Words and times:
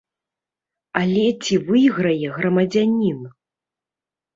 Але 1.01 1.27
ці 1.43 1.55
выйграе 1.69 2.27
грамадзянін? 2.41 3.19